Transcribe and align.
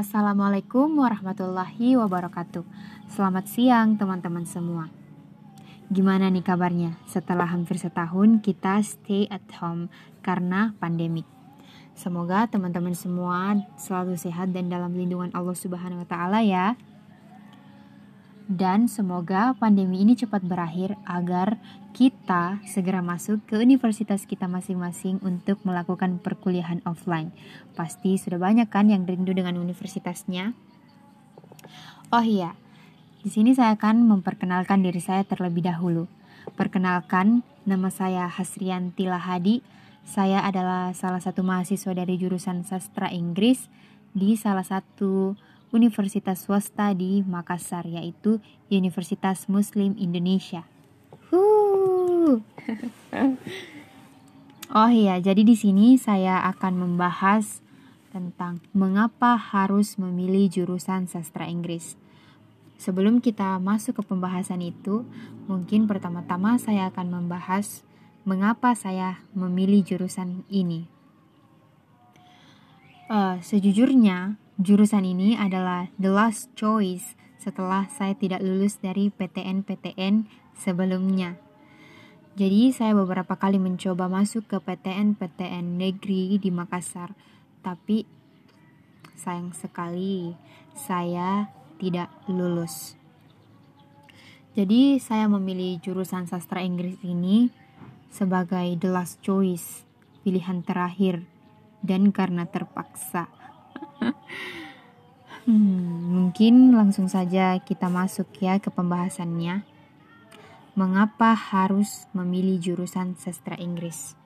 Assalamualaikum 0.00 0.96
warahmatullahi 0.96 1.92
wabarakatuh. 2.00 2.64
Selamat 3.12 3.44
siang 3.44 4.00
teman-teman 4.00 4.48
semua. 4.48 4.88
Gimana 5.92 6.32
nih 6.32 6.40
kabarnya 6.40 6.96
setelah 7.04 7.44
hampir 7.44 7.76
setahun 7.76 8.40
kita 8.40 8.80
stay 8.80 9.28
at 9.28 9.44
home 9.60 9.92
karena 10.24 10.72
pandemik? 10.80 11.28
Semoga 11.92 12.48
teman-teman 12.48 12.96
semua 12.96 13.60
selalu 13.76 14.16
sehat 14.16 14.56
dan 14.56 14.72
dalam 14.72 14.96
lindungan 14.96 15.36
Allah 15.36 15.52
Subhanahu 15.52 16.00
wa 16.00 16.08
taala 16.08 16.40
ya 16.40 16.80
dan 18.50 18.90
semoga 18.90 19.54
pandemi 19.54 20.02
ini 20.02 20.18
cepat 20.18 20.42
berakhir 20.42 20.98
agar 21.06 21.54
kita 21.94 22.58
segera 22.66 22.98
masuk 22.98 23.38
ke 23.46 23.54
universitas 23.54 24.26
kita 24.26 24.50
masing-masing 24.50 25.22
untuk 25.22 25.62
melakukan 25.62 26.18
perkuliahan 26.18 26.82
offline. 26.82 27.30
Pasti 27.78 28.18
sudah 28.18 28.42
banyak 28.42 28.66
kan 28.66 28.90
yang 28.90 29.06
rindu 29.06 29.30
dengan 29.30 29.54
universitasnya? 29.54 30.50
Oh 32.10 32.26
iya, 32.26 32.58
di 33.22 33.30
sini 33.30 33.54
saya 33.54 33.78
akan 33.78 34.02
memperkenalkan 34.10 34.82
diri 34.82 34.98
saya 34.98 35.22
terlebih 35.22 35.62
dahulu. 35.62 36.10
Perkenalkan, 36.58 37.46
nama 37.62 37.86
saya 37.86 38.26
Hasrianti 38.26 39.06
Lahadi. 39.06 39.62
Saya 40.02 40.42
adalah 40.42 40.90
salah 40.90 41.22
satu 41.22 41.46
mahasiswa 41.46 41.94
dari 41.94 42.18
jurusan 42.18 42.66
sastra 42.66 43.14
Inggris 43.14 43.70
di 44.10 44.34
salah 44.34 44.66
satu 44.66 45.38
universitas 45.70 46.46
swasta 46.46 46.90
di 46.94 47.22
Makassar 47.22 47.86
yaitu 47.86 48.42
Universitas 48.70 49.46
Muslim 49.46 49.94
Indonesia. 49.98 50.66
oh 54.78 54.90
iya, 54.90 55.18
jadi 55.18 55.42
di 55.42 55.56
sini 55.58 55.98
saya 55.98 56.42
akan 56.50 56.74
membahas 56.86 57.62
tentang 58.10 58.58
mengapa 58.74 59.38
harus 59.38 59.94
memilih 59.98 60.50
jurusan 60.50 61.06
sastra 61.06 61.46
Inggris. 61.46 61.94
Sebelum 62.80 63.20
kita 63.20 63.60
masuk 63.60 64.00
ke 64.00 64.02
pembahasan 64.08 64.64
itu, 64.64 65.04
mungkin 65.46 65.84
pertama-tama 65.84 66.56
saya 66.56 66.88
akan 66.90 67.22
membahas 67.22 67.84
mengapa 68.24 68.72
saya 68.72 69.20
memilih 69.36 69.84
jurusan 69.84 70.48
ini. 70.48 70.88
Uh, 73.10 73.42
sejujurnya, 73.42 74.38
Jurusan 74.60 75.08
ini 75.08 75.40
adalah 75.40 75.88
the 75.96 76.12
last 76.12 76.52
choice 76.52 77.16
setelah 77.40 77.88
saya 77.88 78.12
tidak 78.12 78.44
lulus 78.44 78.76
dari 78.76 79.08
PTN-PTN 79.08 80.28
sebelumnya. 80.52 81.40
Jadi 82.36 82.68
saya 82.68 82.92
beberapa 82.92 83.40
kali 83.40 83.56
mencoba 83.56 84.12
masuk 84.12 84.44
ke 84.44 84.60
PTN-PTN 84.60 85.80
negeri 85.80 86.36
di 86.36 86.52
Makassar, 86.52 87.16
tapi 87.64 88.04
sayang 89.16 89.56
sekali 89.56 90.36
saya 90.76 91.48
tidak 91.80 92.12
lulus. 92.28 93.00
Jadi 94.52 95.00
saya 95.00 95.24
memilih 95.24 95.80
jurusan 95.80 96.28
sastra 96.28 96.60
Inggris 96.60 97.00
ini 97.00 97.48
sebagai 98.12 98.76
the 98.76 98.92
last 98.92 99.24
choice, 99.24 99.88
pilihan 100.20 100.60
terakhir, 100.60 101.24
dan 101.80 102.12
karena 102.12 102.44
terpaksa 102.44 103.40
hmm, 105.46 105.92
mungkin 106.10 106.74
langsung 106.74 107.06
saja 107.06 107.60
kita 107.60 107.86
masuk 107.92 108.28
ya 108.40 108.56
ke 108.58 108.72
pembahasannya. 108.72 109.62
Mengapa 110.78 111.34
harus 111.34 112.08
memilih 112.16 112.56
jurusan 112.62 113.18
sastra 113.18 113.58
Inggris? 113.58 114.16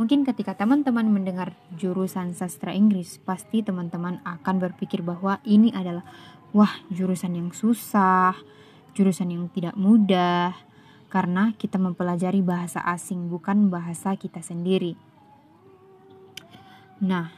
Mungkin 0.00 0.24
ketika 0.24 0.56
teman-teman 0.56 1.12
mendengar 1.12 1.52
jurusan 1.76 2.32
sastra 2.32 2.72
Inggris, 2.72 3.20
pasti 3.20 3.60
teman-teman 3.60 4.24
akan 4.24 4.56
berpikir 4.56 5.04
bahwa 5.04 5.44
ini 5.44 5.72
adalah 5.76 6.04
wah, 6.56 6.72
jurusan 6.88 7.36
yang 7.36 7.50
susah, 7.52 8.34
jurusan 8.96 9.30
yang 9.30 9.46
tidak 9.52 9.76
mudah 9.78 10.56
karena 11.10 11.52
kita 11.58 11.76
mempelajari 11.76 12.40
bahasa 12.40 12.80
asing 12.86 13.28
bukan 13.28 13.68
bahasa 13.68 14.14
kita 14.14 14.40
sendiri. 14.40 14.94
Nah, 17.02 17.34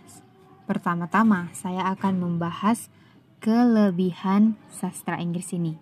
Pertama-tama, 0.72 1.53
saya 1.53 1.84
akan 1.93 2.16
membahas 2.16 2.88
kelebihan 3.44 4.56
sastra 4.72 5.21
Inggris 5.21 5.53
ini. 5.53 5.77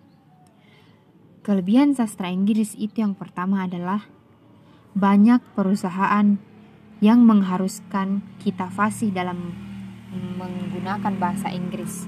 Kelebihan 1.47 1.95
sastra 1.95 2.27
Inggris 2.27 2.75
itu 2.75 2.99
yang 2.99 3.15
pertama 3.15 3.63
adalah 3.63 4.03
banyak 4.91 5.39
perusahaan 5.55 6.35
yang 6.99 7.23
mengharuskan 7.23 8.19
kita 8.43 8.67
fasih 8.67 9.15
dalam 9.15 9.55
menggunakan 10.11 11.15
bahasa 11.15 11.55
Inggris. 11.55 12.03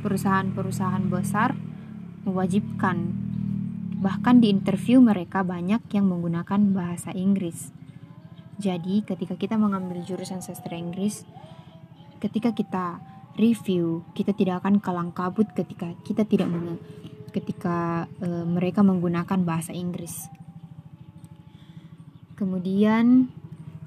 Perusahaan-perusahaan 0.00 1.04
besar 1.04 1.52
mewajibkan, 2.24 3.12
bahkan 4.00 4.40
di 4.40 4.48
interview 4.48 5.04
mereka 5.04 5.44
banyak 5.44 5.84
yang 5.92 6.08
menggunakan 6.08 6.72
bahasa 6.72 7.12
Inggris. 7.12 7.76
Jadi, 8.56 9.04
ketika 9.04 9.36
kita 9.36 9.60
mengambil 9.60 10.00
jurusan 10.00 10.40
sastra 10.40 10.80
Inggris, 10.80 11.28
ketika 12.20 12.52
kita 12.52 13.00
review 13.40 14.04
kita 14.12 14.36
tidak 14.36 14.60
akan 14.62 14.78
kalang 14.78 15.10
kabut 15.16 15.48
ketika 15.56 15.96
kita 16.04 16.28
tidak 16.28 16.52
meng 16.52 16.76
ketika 17.30 18.10
e, 18.20 18.28
mereka 18.44 18.82
menggunakan 18.82 19.46
bahasa 19.46 19.70
Inggris. 19.70 20.26
Kemudian 22.34 23.30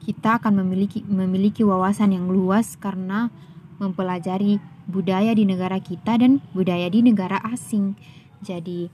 kita 0.04 0.40
akan 0.40 0.64
memiliki 0.64 1.04
memiliki 1.06 1.62
wawasan 1.62 2.16
yang 2.16 2.32
luas 2.32 2.80
karena 2.80 3.30
mempelajari 3.78 4.64
budaya 4.88 5.36
di 5.36 5.44
negara 5.44 5.80
kita 5.80 6.20
dan 6.20 6.40
budaya 6.56 6.88
di 6.88 7.04
negara 7.04 7.40
asing. 7.52 7.96
Jadi 8.44 8.88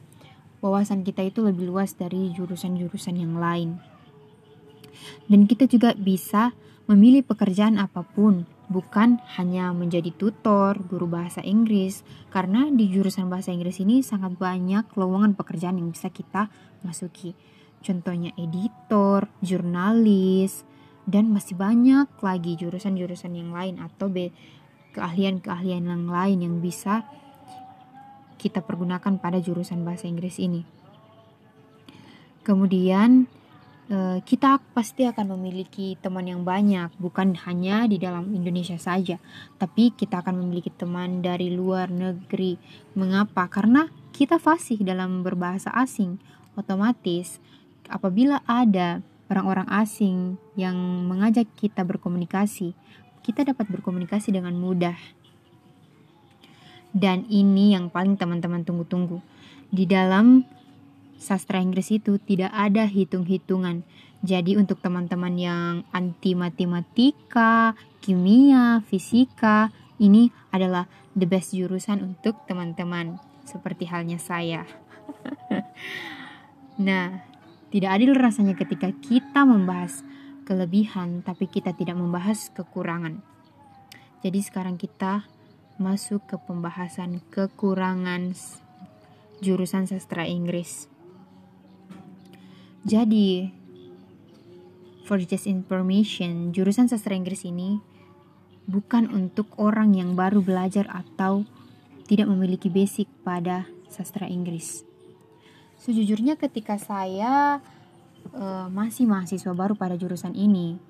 wawasan 0.61 1.05
kita 1.05 1.25
itu 1.25 1.45
lebih 1.45 1.69
luas 1.69 1.93
dari 1.97 2.33
jurusan-jurusan 2.33 3.15
yang 3.17 3.37
lain. 3.37 3.79
Dan 5.29 5.45
kita 5.45 5.69
juga 5.69 5.95
bisa 5.95 6.51
memilih 6.89 7.21
pekerjaan 7.21 7.77
apa 7.77 8.01
pun 8.01 8.49
bukan 8.65 9.21
hanya 9.37 9.69
menjadi 9.77 10.09
tutor, 10.09 10.77
guru 10.89 11.05
bahasa 11.05 11.45
Inggris, 11.45 12.01
karena 12.33 12.65
di 12.73 12.89
jurusan 12.89 13.29
bahasa 13.29 13.53
Inggris 13.53 13.77
ini 13.77 14.01
sangat 14.01 14.33
banyak 14.37 14.89
lowongan 14.97 15.37
pekerjaan 15.37 15.77
yang 15.77 15.93
bisa 15.93 16.09
kita 16.09 16.49
masuki. 16.81 17.37
Contohnya 17.85 18.33
editor, 18.41 19.29
jurnalis, 19.45 20.65
dan 21.05 21.29
masih 21.29 21.57
banyak 21.57 22.09
lagi 22.21 22.57
jurusan-jurusan 22.57 23.33
yang 23.37 23.53
lain 23.53 23.77
atau 23.81 24.09
keahlian-keahlian 24.93 25.85
yang 25.85 26.05
lain 26.09 26.37
yang 26.41 26.55
bisa 26.57 27.05
kita 28.41 28.65
pergunakan 28.65 29.17
pada 29.21 29.37
jurusan 29.37 29.85
bahasa 29.85 30.09
Inggris 30.09 30.41
ini. 30.41 30.65
Kemudian 32.45 33.29
kita 34.21 34.61
pasti 34.77 35.09
akan 35.09 35.33
memiliki 35.33 35.97
teman 35.97 36.29
yang 36.29 36.45
banyak, 36.45 36.93
bukan 37.01 37.33
hanya 37.49 37.89
di 37.89 37.97
dalam 37.97 38.29
Indonesia 38.37 38.77
saja, 38.77 39.17
tapi 39.57 39.89
kita 39.89 40.21
akan 40.21 40.45
memiliki 40.45 40.69
teman 40.69 41.25
dari 41.25 41.49
luar 41.49 41.89
negeri. 41.89 42.61
Mengapa? 42.93 43.49
Karena 43.49 43.89
kita 44.13 44.37
fasih 44.37 44.77
dalam 44.85 45.25
berbahasa 45.25 45.73
asing. 45.73 46.21
Otomatis, 46.53 47.41
apabila 47.89 48.45
ada 48.45 49.01
orang-orang 49.25 49.65
asing 49.73 50.37
yang 50.53 50.77
mengajak 51.09 51.49
kita 51.57 51.81
berkomunikasi, 51.81 52.77
kita 53.25 53.41
dapat 53.41 53.73
berkomunikasi 53.73 54.29
dengan 54.29 54.53
mudah. 54.53 54.97
Dan 56.93 57.25
ini 57.25 57.73
yang 57.73 57.89
paling 57.89 58.17
teman-teman 58.17 58.61
tunggu-tunggu. 58.61 59.21
Di 59.69 59.85
dalam 59.85 60.45
sastra 61.19 61.59
Inggris 61.59 61.91
itu 61.91 62.17
tidak 62.17 62.49
ada 62.55 62.87
hitung-hitungan. 62.87 63.83
Jadi 64.23 64.55
untuk 64.55 64.79
teman-teman 64.79 65.35
yang 65.35 65.73
anti 65.91 66.33
matematika, 66.33 67.75
kimia, 67.99 68.81
fisika, 68.87 69.71
ini 69.99 70.31
adalah 70.49 70.87
the 71.13 71.27
best 71.27 71.51
jurusan 71.51 72.01
untuk 72.01 72.39
teman-teman. 72.47 73.19
Seperti 73.43 73.85
halnya 73.91 74.17
saya. 74.17 74.63
nah, 76.87 77.21
tidak 77.69 77.91
adil 77.99 78.15
rasanya 78.15 78.55
ketika 78.55 78.89
kita 79.03 79.43
membahas 79.43 80.01
kelebihan 80.49 81.21
tapi 81.21 81.45
kita 81.45 81.77
tidak 81.77 81.93
membahas 81.93 82.49
kekurangan. 82.57 83.21
Jadi 84.25 84.39
sekarang 84.41 84.81
kita 84.81 85.29
masuk 85.77 86.25
ke 86.25 86.35
pembahasan 86.41 87.21
kekurangan 87.29 88.33
jurusan 89.39 89.85
sastra 89.85 90.25
Inggris. 90.25 90.89
Jadi, 92.89 93.53
for 95.05 95.21
just 95.21 95.45
information, 95.45 96.49
jurusan 96.49 96.89
sastra 96.89 97.13
Inggris 97.13 97.45
ini 97.45 97.77
bukan 98.65 99.13
untuk 99.13 99.53
orang 99.61 99.93
yang 99.93 100.17
baru 100.17 100.41
belajar 100.41 100.89
atau 100.89 101.45
tidak 102.09 102.25
memiliki 102.25 102.65
basic 102.65 103.05
pada 103.21 103.69
sastra 103.93 104.25
Inggris. 104.25 104.81
Sejujurnya 105.77 106.33
ketika 106.33 106.81
saya 106.81 107.61
uh, 108.33 108.65
masih 108.73 109.05
mahasiswa 109.05 109.53
baru 109.53 109.77
pada 109.77 109.93
jurusan 109.93 110.33
ini, 110.33 110.81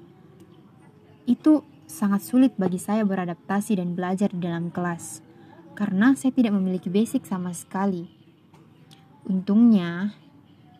itu 1.27 1.67
sangat 1.83 2.23
sulit 2.23 2.55
bagi 2.55 2.79
saya 2.79 3.03
beradaptasi 3.03 3.75
dan 3.75 3.91
belajar 3.91 4.31
di 4.31 4.39
dalam 4.39 4.71
kelas 4.71 5.19
karena 5.75 6.15
saya 6.15 6.31
tidak 6.31 6.55
memiliki 6.55 6.87
basic 6.87 7.27
sama 7.27 7.51
sekali. 7.51 8.07
Untungnya, 9.27 10.15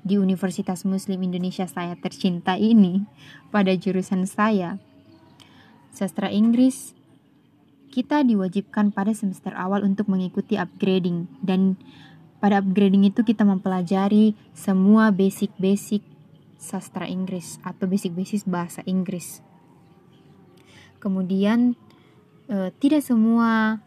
di 0.03 0.15
Universitas 0.15 0.87
Muslim 0.87 1.25
Indonesia 1.25 1.67
saya 1.67 1.95
tercinta 1.99 2.55
ini, 2.55 3.03
pada 3.51 3.75
jurusan 3.75 4.23
saya, 4.25 4.79
sastra 5.91 6.31
Inggris, 6.31 6.95
kita 7.89 8.21
diwajibkan 8.21 8.93
pada 8.93 9.11
semester 9.11 9.51
awal 9.57 9.81
untuk 9.81 10.07
mengikuti 10.07 10.55
upgrading 10.55 11.25
dan 11.41 11.75
pada 12.39 12.63
upgrading 12.63 13.09
itu 13.09 13.25
kita 13.25 13.43
mempelajari 13.43 14.37
semua 14.55 15.11
basic-basic 15.11 16.05
sastra 16.55 17.09
Inggris 17.09 17.59
atau 17.65 17.89
basic-basic 17.89 18.47
bahasa 18.47 18.79
Inggris. 18.87 19.43
Kemudian 21.03 21.75
eh, 22.47 22.71
tidak 22.79 23.03
semua 23.03 23.83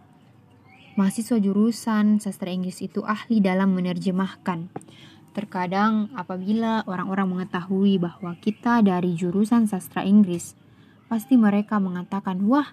mahasiswa 0.96 1.40
jurusan 1.40 2.20
sastra 2.20 2.52
Inggris 2.52 2.84
itu 2.84 3.00
ahli 3.04 3.40
dalam 3.40 3.72
menerjemahkan. 3.72 4.68
Terkadang 5.32 6.12
apabila 6.12 6.84
orang-orang 6.84 7.36
mengetahui 7.36 7.96
bahwa 7.96 8.36
kita 8.36 8.84
dari 8.84 9.16
jurusan 9.16 9.64
sastra 9.64 10.04
Inggris, 10.04 10.52
pasti 11.08 11.40
mereka 11.40 11.80
mengatakan, 11.80 12.44
"Wah, 12.44 12.68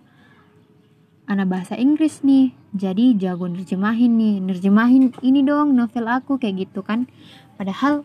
anak 1.24 1.48
bahasa 1.48 1.80
Inggris 1.80 2.20
nih, 2.20 2.52
jadi 2.76 3.16
jago 3.16 3.48
nerjemahin 3.48 4.12
nih, 4.20 4.36
nerjemahin 4.44 5.16
ini 5.24 5.40
dong 5.48 5.72
novel 5.72 6.12
aku 6.12 6.36
kayak 6.36 6.68
gitu 6.68 6.84
kan." 6.84 7.08
Padahal 7.56 8.04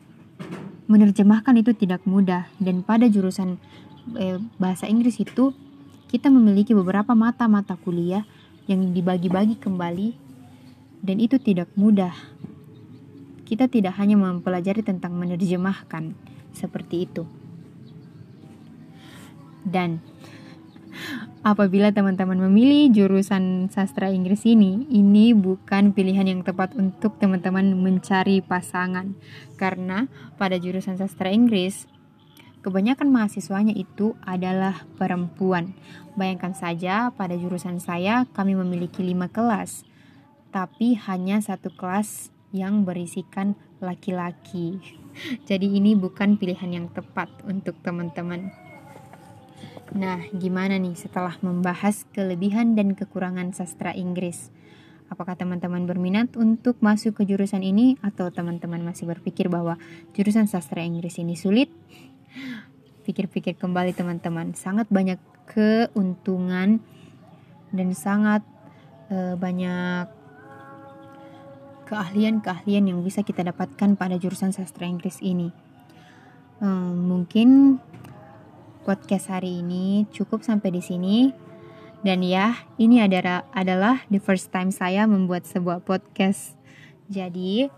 menerjemahkan 0.87 1.59
itu 1.59 1.75
tidak 1.75 2.07
mudah 2.07 2.47
dan 2.63 2.87
pada 2.87 3.11
jurusan 3.11 3.57
eh, 4.15 4.39
bahasa 4.61 4.87
Inggris 4.87 5.19
itu 5.19 5.51
kita 6.15 6.31
memiliki 6.31 6.77
beberapa 6.77 7.17
mata-mata 7.17 7.75
kuliah 7.75 8.23
yang 8.71 8.95
dibagi-bagi 8.95 9.59
kembali 9.59 10.15
dan 11.03 11.17
itu 11.19 11.37
tidak 11.41 11.69
mudah 11.77 12.13
kita 13.45 13.69
tidak 13.69 13.97
hanya 14.01 14.17
mempelajari 14.17 14.81
tentang 14.81 15.15
menerjemahkan 15.17 16.17
seperti 16.57 17.05
itu. 17.09 17.25
Dan 19.65 20.05
apabila 21.41 21.89
teman-teman 21.93 22.37
memilih 22.49 22.93
jurusan 22.93 23.73
sastra 23.73 24.13
Inggris 24.13 24.45
ini, 24.45 24.85
ini 24.93 25.33
bukan 25.33 25.97
pilihan 25.97 26.29
yang 26.29 26.41
tepat 26.45 26.77
untuk 26.77 27.17
teman-teman 27.17 27.73
mencari 27.77 28.45
pasangan. 28.45 29.17
Karena 29.57 30.09
pada 30.37 30.61
jurusan 30.61 31.01
sastra 31.01 31.33
Inggris, 31.33 31.89
kebanyakan 32.61 33.09
mahasiswanya 33.09 33.73
itu 33.73 34.17
adalah 34.25 34.85
perempuan. 35.01 35.73
Bayangkan 36.15 36.53
saja 36.53 37.09
pada 37.13 37.37
jurusan 37.37 37.81
saya 37.81 38.29
kami 38.37 38.57
memiliki 38.57 39.01
lima 39.01 39.33
kelas, 39.33 39.89
tapi 40.53 40.95
hanya 40.97 41.41
satu 41.41 41.73
kelas 41.73 42.34
yang 42.55 42.87
berisikan 42.87 43.59
laki-laki. 43.83 44.79
Jadi 45.51 45.75
ini 45.75 45.99
bukan 45.99 46.39
pilihan 46.39 46.71
yang 46.71 46.87
tepat 46.95 47.29
untuk 47.43 47.75
teman-teman. 47.83 48.55
Nah, 49.95 50.23
gimana 50.33 50.79
nih 50.79 50.95
setelah 50.95 51.35
membahas 51.43 52.07
kelebihan 52.15 52.79
dan 52.79 52.95
kekurangan 52.95 53.53
sastra 53.53 53.91
Inggris? 53.93 54.55
Apakah 55.13 55.37
teman-teman 55.37 55.85
berminat 55.85 56.33
untuk 56.35 56.81
masuk 56.81 57.21
ke 57.21 57.29
jurusan 57.29 57.61
ini 57.61 58.01
atau 58.01 58.33
teman-teman 58.33 58.81
masih 58.81 59.05
berpikir 59.05 59.53
bahwa 59.53 59.77
jurusan 60.17 60.49
sastra 60.49 60.81
Inggris 60.81 61.21
ini 61.21 61.37
sulit? 61.37 61.69
Pikir-pikir 63.07 63.61
kembali 63.61 63.93
teman-teman, 63.93 64.57
sangat 64.57 64.89
banyak 64.89 65.21
keuntungan 65.45 66.81
dan 67.69 67.89
sangat 67.93 68.41
uh, 69.13 69.37
banyak 69.37 70.24
keahlian-keahlian 71.85 72.91
yang 72.91 73.01
bisa 73.05 73.21
kita 73.21 73.45
dapatkan 73.45 73.95
pada 73.95 74.17
jurusan 74.17 74.51
sastra 74.51 74.89
Inggris 74.89 75.21
ini. 75.21 75.53
Hmm, 76.59 77.07
mungkin 77.07 77.79
podcast 78.85 79.33
hari 79.33 79.65
ini 79.65 80.09
cukup 80.13 80.45
sampai 80.45 80.73
di 80.73 80.83
sini. 80.85 81.33
Dan 82.05 82.21
ya, 82.21 82.53
ini 82.77 83.01
adalah 83.01 83.49
adalah 83.57 84.05
the 84.13 84.21
first 84.21 84.53
time 84.53 84.69
saya 84.69 85.09
membuat 85.09 85.49
sebuah 85.49 85.81
podcast. 85.81 86.53
Jadi, 87.09 87.69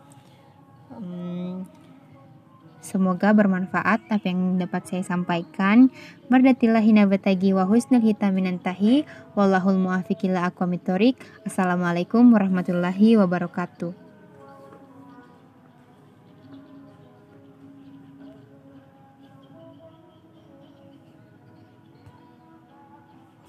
um, 0.91 1.63
semoga 2.87 3.35
bermanfaat 3.35 4.07
apa 4.07 4.23
yang 4.23 4.63
dapat 4.63 4.87
saya 4.87 5.03
sampaikan. 5.03 5.91
Bardatillahi 6.31 6.95
nabatagi 6.95 7.51
wa 7.51 7.67
husnul 7.67 8.07
hitaminantahi. 8.07 9.03
Wallahul 9.35 9.83
muafiqila 9.83 10.47
aqwamitorik. 10.47 11.19
Assalamualaikum 11.43 12.31
warahmatullahi 12.31 13.19
wabarakatuh. 13.19 14.06